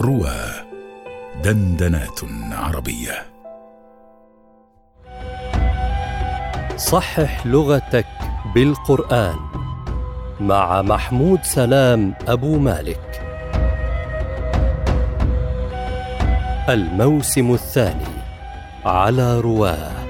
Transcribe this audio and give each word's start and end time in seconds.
روى 0.00 0.40
دندنات 1.44 2.20
عربية. 2.52 3.26
صحح 6.76 7.46
لغتك 7.46 8.06
بالقرآن 8.54 9.36
مع 10.40 10.82
محمود 10.82 11.42
سلام 11.42 12.14
أبو 12.28 12.58
مالك. 12.58 13.22
الموسم 16.68 17.52
الثاني 17.54 18.16
على 18.84 19.40
رواه. 19.40 20.05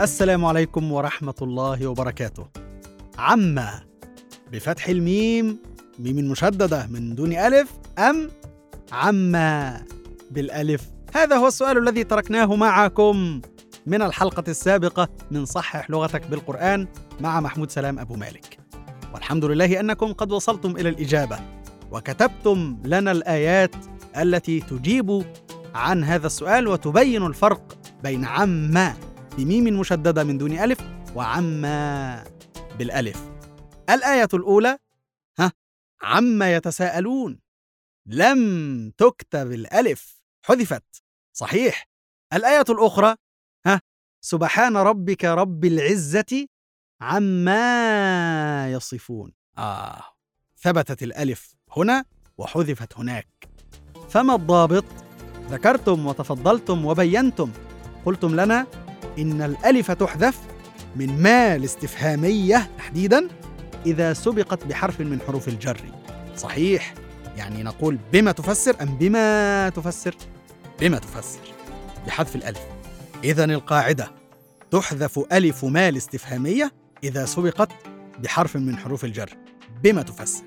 السلام 0.00 0.44
عليكم 0.44 0.92
ورحمة 0.92 1.34
الله 1.42 1.86
وبركاته. 1.86 2.46
عما 3.18 3.80
بفتح 4.52 4.88
الميم 4.88 5.58
ميم 5.98 6.30
مشددة 6.30 6.86
من 6.86 7.14
دون 7.14 7.32
ألف 7.32 7.70
أم 7.98 8.30
عما 8.92 9.82
بالألف؟ 10.30 10.82
هذا 11.14 11.36
هو 11.36 11.46
السؤال 11.46 11.78
الذي 11.78 12.04
تركناه 12.04 12.56
معكم 12.56 13.40
من 13.86 14.02
الحلقة 14.02 14.44
السابقة 14.48 15.08
من 15.30 15.44
صحح 15.44 15.90
لغتك 15.90 16.26
بالقرآن 16.26 16.86
مع 17.20 17.40
محمود 17.40 17.70
سلام 17.70 17.98
أبو 17.98 18.14
مالك. 18.14 18.58
والحمد 19.14 19.44
لله 19.44 19.80
أنكم 19.80 20.12
قد 20.12 20.32
وصلتم 20.32 20.76
إلى 20.76 20.88
الإجابة 20.88 21.38
وكتبتم 21.90 22.78
لنا 22.84 23.12
الآيات 23.12 23.74
التي 24.16 24.60
تجيب 24.60 25.24
عن 25.74 26.04
هذا 26.04 26.26
السؤال 26.26 26.68
وتبين 26.68 27.26
الفرق 27.26 27.78
بين 28.02 28.24
عما 28.24 28.94
بميم 29.36 29.80
مشددة 29.80 30.24
من 30.24 30.38
دون 30.38 30.58
ألف 30.58 30.80
وعما 31.14 32.24
بالألف. 32.78 33.30
الآية 33.90 34.28
الأولى 34.34 34.78
ها 35.38 35.52
عما 36.02 36.54
يتساءلون 36.54 37.40
لم 38.06 38.90
تكتب 38.90 39.52
الألف 39.52 40.22
حذفت. 40.42 41.02
صحيح. 41.32 41.88
الآية 42.32 42.64
الأخرى 42.70 43.16
ها 43.66 43.80
سبحان 44.20 44.76
ربك 44.76 45.24
رب 45.24 45.64
العزة 45.64 46.46
عما 47.00 48.72
يصفون. 48.72 49.32
آه 49.58 50.02
ثبتت 50.58 51.02
الألف 51.02 51.54
هنا 51.76 52.04
وحذفت 52.38 52.98
هناك. 52.98 53.48
فما 54.08 54.34
الضابط؟ 54.34 54.84
ذكرتم 55.50 56.06
وتفضلتم 56.06 56.84
وبينتم. 56.84 57.52
قلتم 58.04 58.40
لنا 58.40 58.83
إن 59.18 59.42
الألف 59.42 59.90
تحذف 59.90 60.40
من 60.96 61.22
ما 61.22 61.54
الاستفهامية 61.54 62.70
تحديدا 62.78 63.28
إذا 63.86 64.12
سبقت 64.12 64.66
بحرف 64.66 65.00
من 65.00 65.20
حروف 65.20 65.48
الجر. 65.48 65.80
صحيح. 66.36 66.94
يعني 67.36 67.62
نقول 67.62 67.98
بما 68.12 68.32
تفسر 68.32 68.82
أم 68.82 68.98
بما 68.98 69.68
تفسر؟ 69.68 70.14
بما 70.80 70.98
تفسر. 70.98 71.40
بحذف 72.06 72.36
الألف. 72.36 72.60
إذا 73.24 73.44
القاعدة 73.44 74.10
تحذف 74.70 75.20
ألف 75.32 75.64
ما 75.64 75.88
الاستفهامية 75.88 76.72
إذا 77.04 77.24
سبقت 77.24 77.72
بحرف 78.18 78.56
من 78.56 78.76
حروف 78.76 79.04
الجر. 79.04 79.30
بما 79.82 80.02
تفسر. 80.02 80.44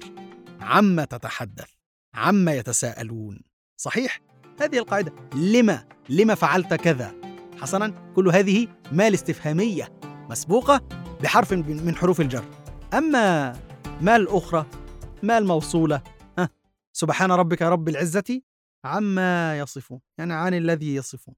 عما 0.62 1.06
تتحدث. 1.06 1.70
عما 2.16 2.54
يتساءلون. 2.54 3.42
صحيح؟ 3.78 4.20
هذه 4.62 4.78
القاعدة. 4.78 5.14
لما؟ 5.36 5.84
لما 6.10 6.36
فعلت 6.36 6.74
كذا؟ 6.74 7.27
حسنا 7.62 7.94
كل 8.16 8.28
هذه 8.30 8.68
ما 8.92 9.08
الاستفهامية 9.08 9.92
مسبوقة 10.30 10.82
بحرف 11.24 11.54
من 11.54 11.96
حروف 11.96 12.22
الجر. 12.22 12.44
أما 12.94 13.56
ما 14.02 14.16
الأخرى؟ 14.16 14.66
ما 15.24 15.38
الموصولة؟ 15.38 16.02
ها 16.40 16.50
سبحان 16.94 17.32
ربك 17.32 17.62
رب 17.62 17.90
العزة 17.90 18.42
عما 18.86 19.60
يصفون 19.60 20.00
يعني 20.18 20.34
عن 20.34 20.54
الذي 20.54 20.96
يصفون. 20.96 21.36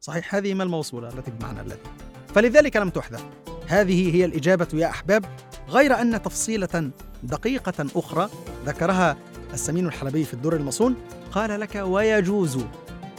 صحيح 0.00 0.34
هذه 0.34 0.54
ما 0.54 0.64
الموصولة 0.64 1.08
التي 1.08 1.30
بمعنى 1.30 1.60
الذي. 1.60 1.80
فلذلك 2.34 2.76
لم 2.76 2.90
تحذف 2.90 3.24
هذه 3.66 4.14
هي 4.14 4.24
الإجابة 4.24 4.68
يا 4.74 4.86
أحباب 4.86 5.24
غير 5.68 6.00
أن 6.00 6.22
تفصيلة 6.22 6.90
دقيقة 7.22 7.86
أخرى 7.96 8.28
ذكرها 8.66 9.16
السمين 9.52 9.86
الحلبي 9.86 10.24
في 10.24 10.34
الدر 10.34 10.56
المصون 10.56 10.96
قال 11.32 11.60
لك 11.60 11.74
ويجوز 11.74 12.58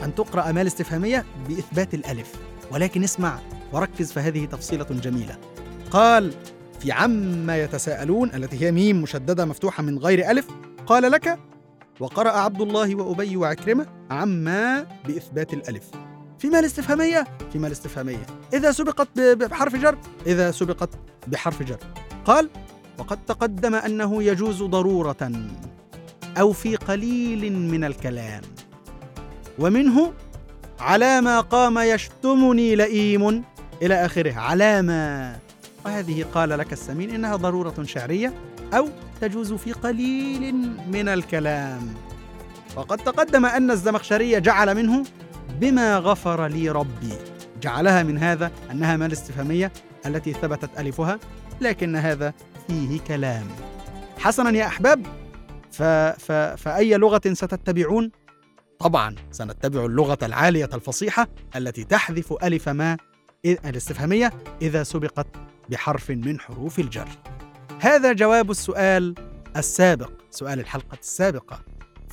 أن 0.04 0.16
تقرأ 0.16 0.52
ما 0.52 0.62
الاستفهامية 0.62 1.26
بإثبات 1.48 1.94
الألف 1.94 2.32
ولكن 2.72 3.04
اسمع 3.04 3.40
وركز 3.74 4.12
فهذه 4.12 4.46
تفصيلة 4.46 4.86
جميلة. 4.90 5.38
قال 5.92 6.34
في 6.80 6.92
عما 6.92 7.64
يتساءلون 7.64 8.30
التي 8.36 8.66
هي 8.66 8.72
ميم 8.72 9.02
مشددة 9.02 9.46
مفتوحة 9.46 9.84
من 9.84 9.98
غير 9.98 10.32
ألف 10.32 10.48
قال 10.88 11.12
لك 11.12 11.40
وقرأ 12.00 12.32
عبد 12.32 12.62
الله 12.62 12.96
وأبي 12.96 13.38
وعكرمة 13.38 13.86
عما 14.10 14.88
بإثبات 15.08 15.54
الألف. 15.54 15.84
فيما 16.40 16.60
الاستفهامية 16.60 17.24
فيما 17.54 17.68
الاستفهامية 17.68 18.26
إذا 18.54 18.72
سبقت 18.72 19.20
بحرف 19.20 19.76
جر؟ 19.76 19.98
إذا 20.28 20.52
سبقت 20.52 20.90
بحرف 21.28 21.64
جر. 21.64 21.78
قال 22.26 22.50
وقد 22.98 23.26
تقدم 23.26 23.76
أنه 23.76 24.24
يجوز 24.24 24.64
ضرورة 24.64 25.32
أو 26.38 26.52
في 26.52 26.76
قليل 26.76 27.54
من 27.54 27.84
الكلام. 27.84 28.42
ومنه 29.60 30.14
على 30.80 31.22
ما 31.22 31.40
قام 31.40 31.80
يشتمني 31.80 32.76
لئيم 32.76 33.44
إلى 33.82 34.06
آخره. 34.06 34.34
على 34.34 34.82
ما؟ 34.82 35.36
وهذه 35.86 36.26
قال 36.34 36.50
لك 36.50 36.74
السمين 36.74 37.10
إنها 37.10 37.36
ضرورة 37.36 37.84
شعرية 37.84 38.34
أو 38.74 38.90
تجوز 39.22 39.54
في 39.54 39.72
قليل 39.72 40.56
من 40.92 41.08
الكلام. 41.08 41.94
وقد 42.76 42.98
تقدم 42.98 43.46
أن 43.46 43.72
الزمخشري 43.72 44.40
جعل 44.40 44.76
منه 44.76 45.04
بما 45.60 45.98
غفر 45.98 46.48
لي 46.48 46.70
ربي. 46.70 47.14
جعلها 47.62 48.04
من 48.04 48.18
هذا 48.18 48.52
أنها 48.72 48.98
ما 48.98 49.06
الاستفهامية 49.06 49.72
التي 50.06 50.34
ثبتت 50.34 50.70
ألفها 50.80 51.20
لكن 51.62 51.96
هذا 51.96 52.34
فيه 52.68 53.00
كلام. 53.08 53.48
حسنا 54.18 54.50
يا 54.58 54.66
أحباب 54.66 55.06
ف... 55.72 55.84
ف... 55.84 56.32
فأي 56.32 56.98
لغة 56.98 57.22
ستتبعون؟ 57.34 58.12
طبعا 58.84 59.16
سنتبع 59.32 59.86
اللغة 59.86 60.18
العالية 60.24 60.70
الفصيحة 60.74 61.28
التي 61.56 61.84
تحذف 61.84 62.34
ألف 62.44 62.70
ما 62.70 62.98
الاستفهامية 63.46 64.34
إذا 64.62 64.84
سبقت 64.84 65.28
بحرف 65.70 66.10
من 66.10 66.40
حروف 66.40 66.80
الجر. 66.80 67.08
هذا 67.80 68.14
جواب 68.14 68.52
السؤال 68.52 69.16
السابق، 69.58 70.12
سؤال 70.32 70.60
الحلقة 70.60 70.98
السابقة. 71.00 71.60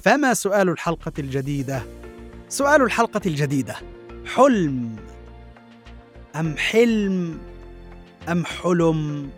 فما 0.02 0.34
سؤال 0.34 0.68
الحلقة 0.68 1.12
الجديدة؟ 1.18 1.82
سؤال 2.48 2.82
الحلقة 2.82 3.20
الجديدة 3.26 3.76
حلم 4.34 4.96
أم 6.36 6.56
حلم 6.56 7.38
أم 8.28 8.44
حلم؟ 8.44 9.30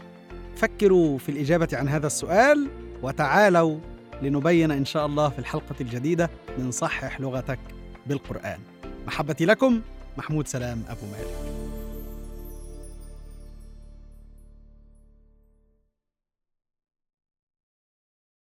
فكروا 0.57 1.19
في 1.19 1.29
الإجابة 1.29 1.69
عن 1.73 1.89
هذا 1.89 2.07
السؤال 2.07 2.69
وتعالوا 3.03 3.79
لنبين 4.23 4.71
إن 4.71 4.85
شاء 4.85 5.07
الله 5.07 5.29
في 5.29 5.39
الحلقة 5.39 5.75
الجديدة 5.81 6.31
من 6.59 6.71
صحح 6.71 7.21
لغتك 7.21 7.59
بالقرآن. 8.07 8.59
محبتي 9.07 9.45
لكم 9.45 9.81
محمود 10.19 10.49
سلام 10.49 10.83
أبو 10.89 11.07
مالك. 11.07 11.82